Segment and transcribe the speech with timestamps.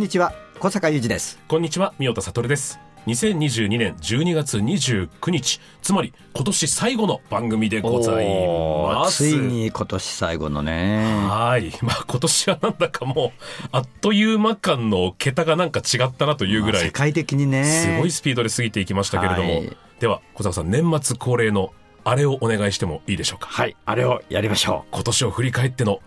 [0.00, 2.80] んにちは小坂雄二ですこんにちは、三田悟です。
[3.06, 9.24] 2022年12月29日、つまり今年最後の番組でございます。
[9.24, 11.70] ついに今年最後のねはい。
[11.82, 23.48] まあ今年はなんだかもう、あっという間間の桁がなんか違ったなというぐらい、世界的にねすごいスピードで過ぎていきましたけれども、はいでは小坂さん、年末恒例のあれをお願いしてもいいでしょうか？
[23.50, 26.00] はいあれをやりましょ今年を振り返っての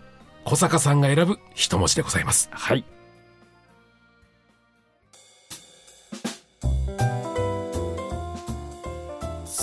[0.45, 2.50] 小坂さんが選ぶ一文字でございます。
[2.52, 2.83] うはい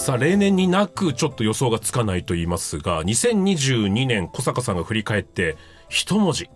[0.01, 5.59] さあ例年になくちょっと予想がつかないと言いますが2022年小坂さんが振り返って
[5.91, 6.49] 一文字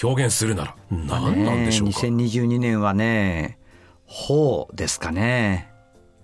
[0.00, 3.58] 表現するなら何なんでしょうか、ね2022年はね
[4.06, 5.72] 法ですかね。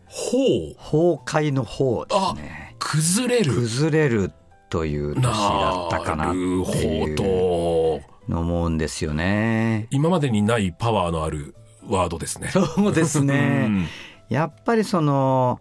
[0.05, 0.75] ほう。
[0.77, 2.77] 崩壊の法ですね。
[2.79, 3.53] 崩れる。
[3.55, 4.33] 崩れる
[4.69, 8.01] という年だったかなっていうど。
[8.29, 9.89] の思うんですよね。
[9.91, 11.55] 今までにないパワーのある
[11.87, 12.49] ワードですね。
[12.49, 13.87] そうですうねん。
[14.29, 15.61] やっぱりその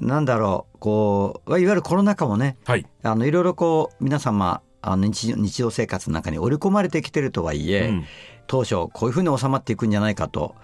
[0.00, 2.86] なんだろうこういわゆるコロナ禍もねはい。
[3.02, 8.04] あのいろいろこう皆様あの日常日常生活の中に織り込まれてきてるとはいえ、うん。
[8.46, 10.54] 当初こういうふうに収まっていくんじゃないかと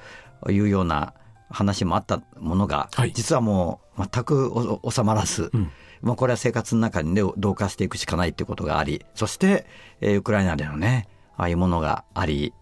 [0.49, 1.15] いうような
[1.51, 3.13] 話もあったものが、はい。
[3.13, 5.71] 実はもう全くお収まらず、うん。
[6.03, 9.67] まあ、これは生活の中にね同化していくしかないっていうことがありそして、
[10.01, 12.53] えーウクライナでのねああいうものがあり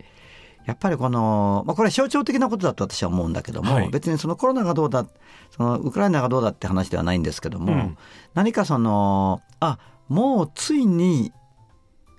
[0.71, 3.89] やっぱりこの、まあ、これは象徴的なことだと私は思うんだけども、はい。
[3.89, 5.05] 別にそのコロナがどうだ
[5.51, 7.99] そのウクライナがどうだって話ではないんですけども、うん。
[8.35, 11.33] 何かそのあもうついに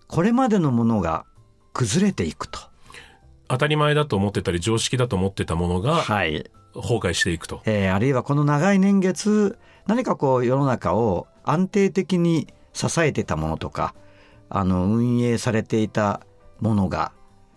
[0.07, 1.25] これまでのものが
[1.71, 2.59] 崩れていくと。
[3.47, 6.51] 当たり前だと思ってたり常識だと思ってたものがはい。
[6.73, 9.57] 崩壊していくと、えーあるいはこの長い年月
[9.87, 13.93] 何かこう世の中を安定的に支えてたものとか
[14.49, 16.21] あの運営されていた
[16.61, 17.11] ものが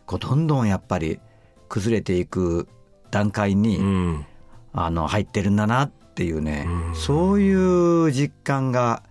[0.06, 1.20] こうどんどんやっぱり
[1.68, 2.68] 崩れていく
[3.10, 4.26] 段階に、うん。
[4.76, 6.94] あの入ってるんだなっていうね、うん。
[6.96, 9.04] そういう実感が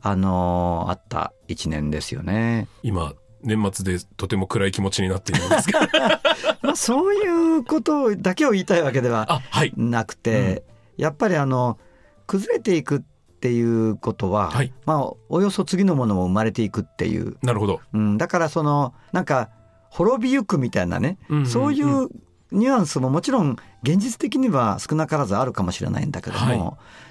[0.00, 2.66] あのあった一年ですよね。
[2.82, 5.80] 今年末でとても暗い気持ちになっているんですが
[6.62, 9.72] まあ、そういうことだけを言いたいわけではあはい。
[9.76, 10.64] なくて、
[10.96, 11.78] やっぱりあの
[12.26, 13.00] 崩れていくっ
[13.40, 14.72] ていうことは、はい。
[14.86, 17.80] まあ、およそ次のものも生まれていくっていう、なるほど。
[17.92, 19.50] うん、だからそのなんか
[19.96, 22.08] 滅びゆくみたいなね、そういう
[22.52, 26.58] ニュアンスももちろん現実的には少なからずあるかもしれないんだけども、はい。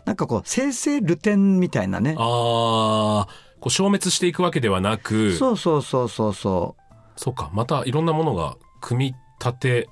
[0.05, 2.15] なんかこう生々流転みたいなね。
[2.17, 3.27] ああ
[3.59, 5.33] こう消滅していくわけではなく。
[5.33, 6.81] そうそうそうそうそう。
[7.15, 7.49] そうか。
[7.53, 9.89] またいろんなものが組み立て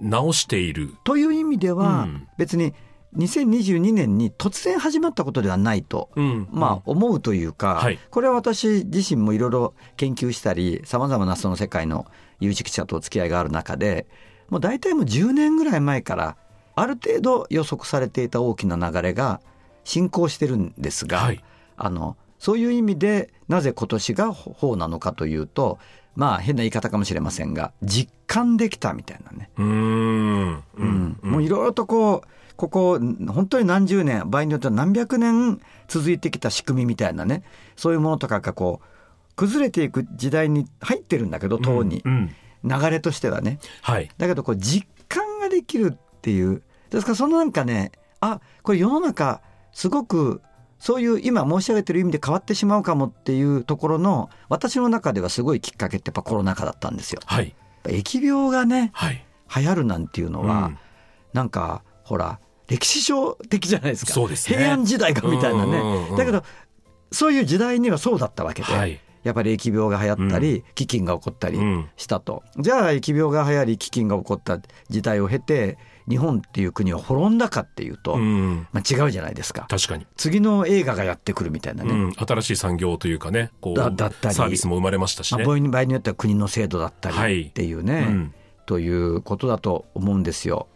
[0.00, 0.96] 直している。
[1.04, 2.28] という意味では、うん。
[2.38, 2.74] 別に
[3.16, 6.48] 2022年に突然始まったことではないとうん。
[6.50, 7.98] まあ、思うというか、はい。
[8.10, 12.06] これは私自身もいろいろ研究したりさまざまなその世界の
[12.40, 14.06] 有識者とお付き合いがある中で
[14.48, 16.36] もう大体もう10年ぐらい前から
[16.74, 19.40] ある程度予測されていた大きな流れが
[19.84, 21.44] 進行してるんですが、はい。
[21.76, 25.78] あのそういう意味でなぜ今年が方なのかというと
[26.14, 29.50] まあ変な言い方かもしれませんが実感できたみたいなね。
[29.56, 30.54] うーん。
[30.54, 31.18] ううん。
[31.22, 37.42] もういろいろとこうここ本当に何十年場合によっては何百年続いてきた仕組みみたいなね
[37.76, 42.34] そういうものとかがこう崩れていく時代に入ってるんだけどとうにうんうん。
[42.64, 43.58] 流れとしてはね。
[43.80, 44.08] はい。
[44.18, 46.62] だけどこう実感ができるっていう。
[46.90, 47.90] ですからそのなんかね
[48.20, 49.40] あこれ世の中
[49.72, 50.42] すごく
[50.82, 57.20] そういう今申し上げてる意味で変わってしまうかもっていうところの私の中ではすごいきっかけってやっぱコロナ禍だったんですよ。
[57.24, 57.54] はい。
[57.84, 59.24] 疫病がねはい。
[59.54, 60.78] 流行るなんていうのは、うん。
[61.34, 64.18] なんかほら歴史上的じゃないですか。
[64.18, 64.34] ね。
[64.34, 66.42] 平安時代がみたいなね、うんうんうんだけど
[67.12, 68.98] そういう時代にはそうだったわけで、はい。
[69.22, 71.88] やっぱり疫病が流行ったり、飢饉が起こったりうん。
[71.96, 74.58] したと、じゃあ疫病が流行り飢饉が起こった
[74.88, 78.66] 時代を経て日本っていう国は滅んだかっていうと、うん。
[78.72, 79.66] まあ、違うじゃないですか。
[79.68, 87.36] 確かに、次の映画がやってくるみたいなね、うん、新しい産業というかねこうだだったりサービスも生まれましたしまあ、ね、場合によっては国の制度だったはい。
[87.36, 88.34] りっていうね、うん。
[88.66, 90.68] ということだと思うんですよ。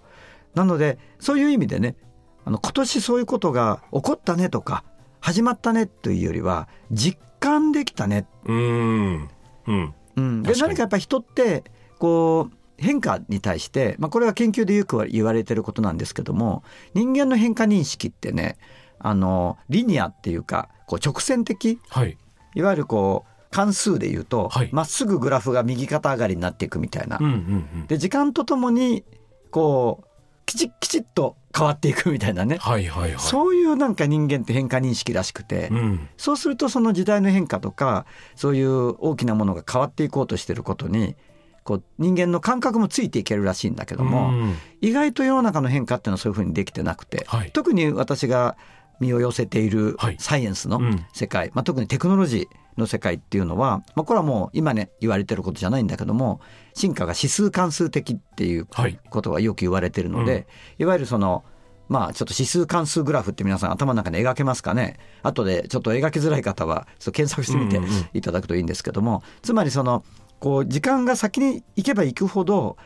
[0.55, 1.97] なのでそういう意味でね
[2.45, 4.85] あの今年そういうことが起こったねとか
[5.21, 9.29] 始まったねというよりは実感できたね、うーん。
[9.67, 9.95] うん。
[10.17, 11.65] うん、で何かやっぱり人って
[11.99, 16.63] こう変化に対して、まあ、これは研究でよく言われてることなんですけども
[16.95, 18.59] 人間の変化認識ってね
[18.99, 22.17] あのリニアっていうかこう直線的はい。
[22.55, 24.69] いわゆるこう関数で言うとはい。
[24.73, 27.19] ま、っすぐグラフが右肩上がりになっていくみたいな。
[27.21, 27.33] うんうんう
[27.79, 27.87] ん。
[27.87, 29.05] で時間とともに
[29.51, 30.07] こう
[30.47, 33.19] きちっきちっと変わっていくみたいなね、はいはいはい。
[33.19, 36.09] そういうなんか人間って変化認識らしくて、うん。
[36.17, 41.17] そうするとその時代の変化とかそういう大きなものが変わっていこうとしてることに
[41.67, 44.55] こう人間の感覚もついていけるらしいんだけども、うん。
[44.81, 47.51] 意外と世の中の変化っていうのはそういうふうにできてなくて、はい。
[47.51, 48.57] 特に私が
[49.01, 50.17] 身を寄せているはい。
[50.19, 51.05] サイエンスのうん。
[51.13, 56.41] 世界、まあ、特にテクノロジーの世界っていうのは、まあ、これはもう今ね言われてることじゃないんだけども
[56.75, 58.99] 進化が指数関数的っていうはい。
[59.11, 60.47] ことがよく言われてるので、
[60.79, 61.45] いわゆるその
[61.89, 64.99] まあちょっと指数関数グラフって皆さん頭の中に描けますかね？
[65.23, 68.07] 後でちょっと描きづらい方はちょっと検索してみてうんうんうん。
[68.13, 70.05] いただくといいんですけども、つまりその
[70.47, 72.77] こう時間が先に行けば行くほど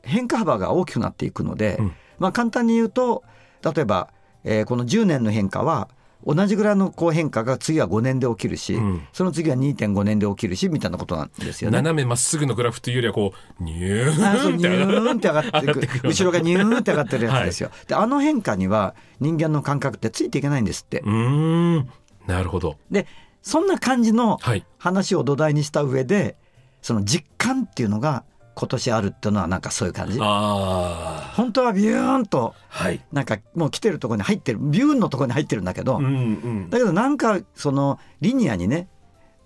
[0.00, 1.92] 変化幅が大きくなっていくので、うん。
[2.18, 3.24] まあ簡単に言うと
[3.62, 4.08] 例えば、
[4.44, 5.90] えーこの10年の変化は
[6.26, 9.06] 同じぐらいのこう変化が次は5年で起きるし、うん。
[9.12, 11.76] その次は2.5年で起きるしみたいなことなんですよね。
[11.76, 17.70] 斜めまっすぐのグラフというよりはこうニューンって上がっていく後ろがニューンって上がってるやつですよ。
[17.86, 21.00] であの変化には人間の感覚ってついていけないんですって。
[21.00, 21.90] うーん。
[22.26, 22.78] なるほど。
[22.90, 23.06] で
[23.42, 24.64] そんな感じのはい。
[24.78, 26.36] 話を土台にした上で
[26.82, 28.24] その実感っていうのが
[28.54, 30.18] 今年あるっていうのはなんかそういう感じ。
[30.20, 33.00] あ本当はビューンとあはい。
[33.12, 36.70] なんかもう来てるところに入ってるビューンのところに入ってるんだけど、うんうん。
[36.70, 38.88] だけどなんかそのリニアにね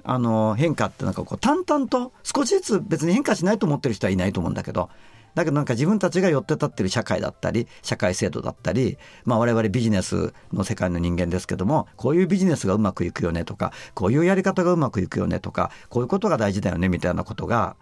[0.04, 4.90] あの変化ってなんかこう淡々と少しずつ別に変化しないと思ってる人はいないと思うんだけど
[5.34, 17.76] だけどなんか自分たちが寄って立ってる社会だったり社会制度だったり、まあ、我々ビジネスの世界の人間ですけどもこういうビジネスがうまくいくよねとかこういうやり方がうまくいくよねとかこういうことが大事だよねみたいなことが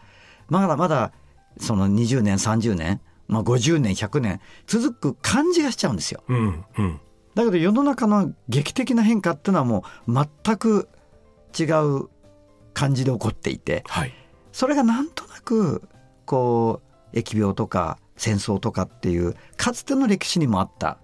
[0.49, 1.13] まだまだ
[1.59, 6.23] その20年30年、まあ、50年100年続く感じがしちゃうんですよ。
[6.29, 7.01] うんうん
[7.35, 10.89] だけど世の中の劇的な変化っていうのはもう全く
[11.59, 12.09] 違う
[12.75, 14.13] 感じで起こっていてはい。
[14.53, 15.83] それがなんとなく
[16.27, 16.83] こ
[17.13, 20.99] う疫病とか戦争とかっていうかつての歴史にもあった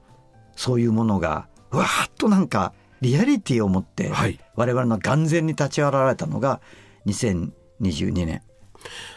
[0.56, 4.38] そういうものがわーっとなんかリアリティを持ってはい。
[4.54, 6.60] 我々の眼前に立ち現れたのが
[7.06, 8.42] 2022年。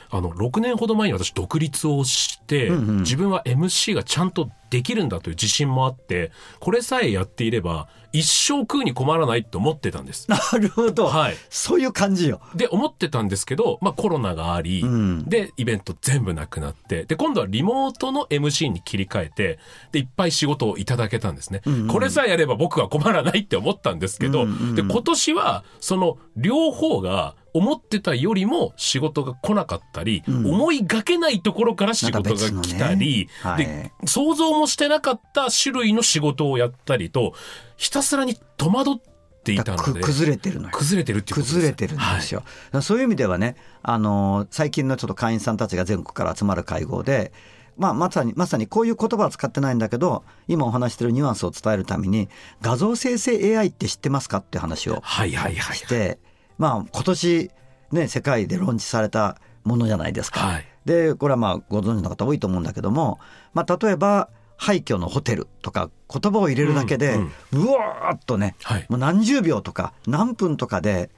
[0.09, 2.97] あの6年ほど前に私独立をして、うんうん。
[2.99, 10.29] 自分は MC がちゃんとできるんだという自信もあってこれさえやっていれば一生食うに困らないと思ってたんです。
[10.29, 12.41] なるほど、はい、そういう感じよ。
[12.55, 15.25] で思ってたんですけど、まあ、コロナがあり、うん。
[15.25, 19.59] でイベント全部なくなってで今度はリモートの MC に切り替えて
[19.91, 24.75] でいっぱい仕事をいただけたんですね、んうんこれさえやれば僕は困らないって思ったんですけど、うんうん。
[24.75, 30.45] で今年はその両方が思ってたよりも仕事が来なかったり、ん。
[30.45, 37.33] 思いがけないところから仕事が来たり、また別のねで想像もしてなかった種類の仕事をやったりと
[37.77, 38.95] ひたすらに戸惑っ
[39.43, 40.69] ていたのくで崩れてるのよ。
[40.73, 41.55] 崩れてるっていうことです。
[41.55, 42.41] 崩れてるんですよ。
[42.41, 47.31] だからそういう意味ではね、あの最近のちょっと会員さんたちが全国から集まる会合で、
[47.77, 52.29] まあ、まさにまさにこういう言葉は使ってないんだけど今お話してるニュアンスを伝えるために
[52.61, 55.77] 画像生成 AI って知ってますかっていう話をはいはいはい。
[55.77, 56.19] して、
[56.61, 57.51] まあ、今年
[57.91, 60.39] ね世界でローンチされたものじゃないですか。
[60.41, 60.65] はい。
[60.85, 63.19] でこれはまあご存知の方多いと思うんだけども、
[63.53, 67.17] まあ、例えば廃墟のホテルとか言葉を入れるだけで、
[67.51, 68.85] うわーっとね、はい。
[68.89, 71.09] もう何十秒とか何分とかで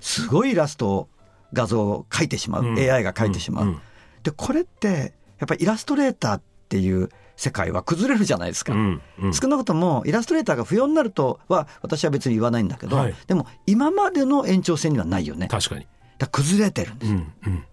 [0.00, 1.08] すごいイラストを
[1.52, 2.78] 画像を描いてしまう、うん。
[2.78, 3.64] AI が描いてしまう。
[3.64, 3.80] うんうん
[4.22, 7.08] でこれってやっぱりイラストレーターっていう
[7.42, 8.72] 世界は崩れるじゃないですか。
[8.72, 15.48] うんうん少なくともイラストレーターが不要になるとは私は別に言わないんだけど、はいでも今までの延長線にはないよね。
[15.48, 15.88] 確かに。
[16.18, 17.12] ら崩れてるんです。
[17.12, 17.64] うんうん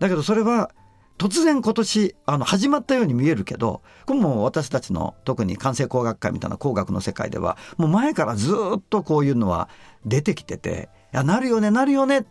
[0.00, 0.72] だけどそれは
[1.16, 9.68] 突然今年あの始まったように見えるけどこれもう私たちの特に関西工学会みたいな工学の世界ではもう前からずっとこういうのは
[10.04, 12.26] 出てきてていやなるよねなるよね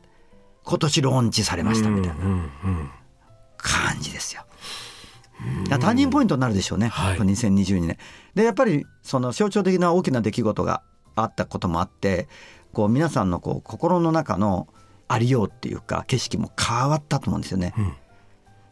[0.65, 2.15] 今年ローンチされましたみたいな
[3.55, 4.43] 感じですよ。
[5.69, 7.97] ターニングポイントになるでしょうね、はいこの2022年。
[8.35, 10.83] でやっぱりその象徴的な大きな出来事が
[11.15, 12.27] あったこともあって
[12.73, 14.67] こう皆さんのこう心の中の
[15.07, 17.73] ありようっていうか景色も変わったと思うんですよね。
[17.77, 17.93] うん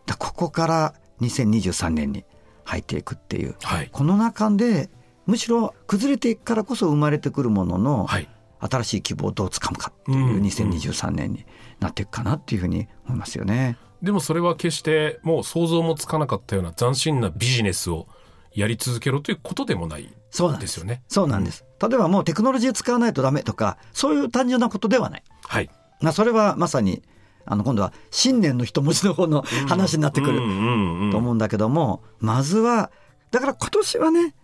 [0.05, 2.25] だここから2023年に
[2.63, 4.89] 入っていくっていうはいこの中で
[5.27, 8.27] むしろ崩れていくからこそ生まれてくるもののはい。
[8.61, 11.45] 新しい希望をどうつかむかっていううん2023年に
[11.79, 13.77] なっていくかなっていうふうに思いますよね。
[14.01, 18.07] でもそれは決してもう想像もつかなかったような斬新なビジネスを
[18.53, 21.01] やり続けろということでもないそうなんですよね。
[21.07, 21.65] そうなんです。
[21.81, 25.23] 例えばもうテクノロジー使わないとダメとか、そういう単純なことではない。
[25.43, 25.69] はい。
[26.01, 27.01] まあ、それはまさに、
[27.45, 32.91] あの、今度は信念の一文字の方の話になってくるうんうんうんと思うんだけども、まずは、
[33.31, 34.35] だから今年はね、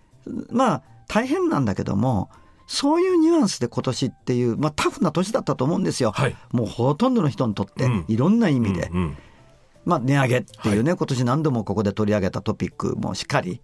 [0.50, 2.30] まあ、大変なんだけども、
[2.68, 6.12] そういうニュアンスで今年っていう、まあ、タフな年だったと思うんですよ。
[6.12, 8.90] はいもうほとんどの人にとってうん、いろんな意味で。
[8.92, 9.18] うんうん
[9.86, 13.62] まあ、値上げっていうね、今年何度もここで取り上げたトピックもしっかり。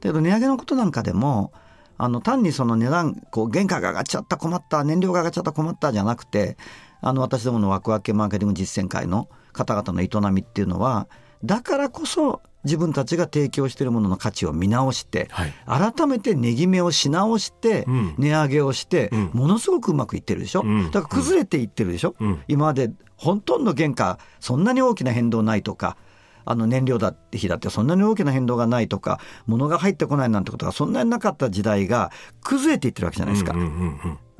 [0.00, 1.52] だけど値上げのことなんかでも、
[1.96, 6.56] あの、単にその値段、こう、原価が上がっちゃった困った、燃料が上がっちゃった困ったじゃなくて、
[7.02, 11.08] あの、私どものワクワクマーケティング実践会の方々の営みっていうのは、
[11.44, 15.52] だからこそ自分たちが提供しているものの価値を見直して、はい。
[15.66, 20.90] 改めて値決めをし直してうん、値上げをしてうん、ものすごくうまくいってるでしょ、うん。
[20.90, 22.42] だから崩れていってるでしょ、うん。
[22.48, 25.96] 今までほとんど原価、そんなに大きな変動ないとか、
[26.44, 32.10] あの燃料だって日だってそんなに大きな変動がないとか、物が入ってこないなんてことがそんなになかった時代が
[32.42, 33.54] 崩れていってるわけじゃないですか。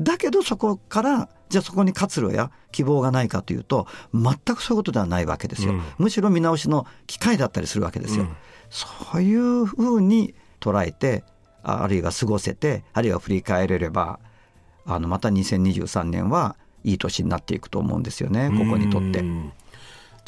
[0.01, 5.73] だけどそこから、じゃあそこに活路や希望がないかというと、全くそういうことではないわけですよ。
[5.73, 8.25] うんむしろ見直しの機会だったりするわけですよ。
[8.25, 8.37] うん
[8.71, 8.87] そ
[9.19, 11.25] ういうふうに捉えて、
[11.63, 14.21] ああるいは過ごせて、あるいは振り返れれば、
[14.87, 19.23] あのまた2023年はいい年になっていくと思うんですよね、ここにとってう。
[19.25, 19.53] ん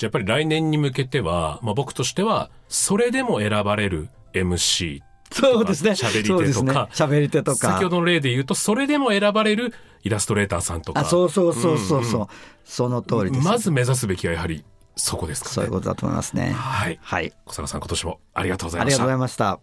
[0.02, 5.92] じゃあやっぱり来年に向けては、まあ、僕としてはそれでも選ばれる MC そうですね。
[5.92, 7.72] 喋り手とかそうですね喋り手とか。
[7.72, 12.20] 先ほどの例で言うとそれでも選ばれるイラストレーターさんとかあ、そうそうそうそうそう。
[12.22, 12.26] うん
[12.64, 13.44] その通りです。
[13.46, 14.64] まず目指すべきはやはり
[14.96, 16.52] そこですかねそういうことだと思いますね。
[16.52, 17.32] はいはい。
[17.44, 19.60] 小坂さん今年もありがとうございありがとうございました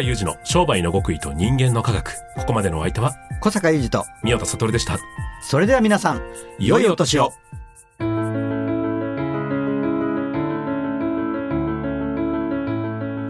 [0.00, 2.14] 坂雄二の商売の極意と人間の科学。
[2.36, 4.98] ここまでのお相手は小坂雄二と、宮田悟でした。
[5.42, 6.22] それでは皆さん、
[6.58, 7.32] 良いお年を。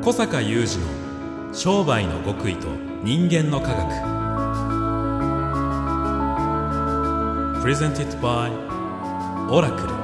[0.02, 0.78] 小坂雄二
[1.48, 2.68] の商売の極意と
[3.02, 4.20] 人間の科学。
[7.64, 9.99] Presented by オラクル